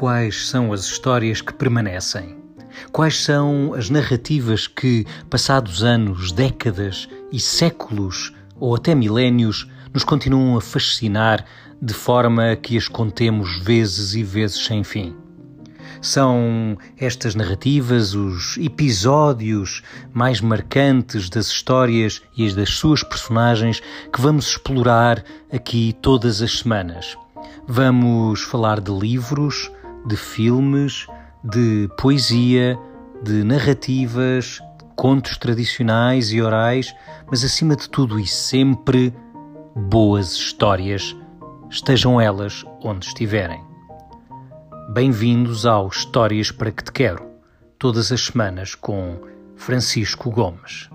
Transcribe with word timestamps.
quais 0.00 0.48
são 0.48 0.72
as 0.72 0.86
histórias 0.86 1.42
que 1.42 1.52
permanecem? 1.52 2.34
Quais 2.90 3.22
são 3.22 3.74
as 3.74 3.90
narrativas 3.90 4.66
que, 4.66 5.04
passados 5.28 5.84
anos, 5.84 6.32
décadas 6.32 7.06
e 7.30 7.38
séculos, 7.38 8.32
ou 8.58 8.74
até 8.74 8.94
milénios, 8.94 9.68
nos 9.92 10.02
continuam 10.02 10.56
a 10.56 10.60
fascinar 10.62 11.44
de 11.82 11.92
forma 11.92 12.56
que 12.56 12.78
as 12.78 12.88
contemos 12.88 13.62
vezes 13.62 14.14
e 14.14 14.22
vezes 14.22 14.64
sem 14.64 14.82
fim? 14.82 15.14
São 16.00 16.78
estas 16.96 17.34
narrativas 17.34 18.14
os 18.14 18.56
episódios 18.56 19.82
mais 20.14 20.40
marcantes 20.40 21.28
das 21.28 21.48
histórias 21.48 22.22
e 22.34 22.46
as 22.46 22.54
das 22.54 22.70
suas 22.70 23.02
personagens 23.02 23.82
que 24.10 24.18
vamos 24.18 24.46
explorar 24.46 25.22
aqui 25.52 25.94
todas 26.00 26.40
as 26.40 26.60
semanas. 26.60 27.18
Vamos 27.68 28.40
falar 28.40 28.80
de 28.80 28.90
livros, 28.90 29.70
de 30.06 30.16
filmes, 30.16 31.06
de 31.42 31.88
poesia, 31.96 32.78
de 33.22 33.44
narrativas, 33.44 34.60
contos 34.96 35.36
tradicionais 35.36 36.32
e 36.32 36.40
orais, 36.40 36.94
mas 37.30 37.44
acima 37.44 37.76
de 37.76 37.88
tudo 37.88 38.18
e 38.18 38.26
sempre 38.26 39.14
boas 39.74 40.32
histórias, 40.32 41.16
estejam 41.70 42.20
elas 42.20 42.64
onde 42.82 43.06
estiverem. 43.06 43.64
Bem-vindos 44.92 45.64
ao 45.64 45.88
Histórias 45.88 46.50
para 46.50 46.72
que 46.72 46.84
te 46.84 46.92
quero, 46.92 47.24
todas 47.78 48.10
as 48.10 48.26
semanas 48.26 48.74
com 48.74 49.20
Francisco 49.56 50.30
Gomes. 50.30 50.90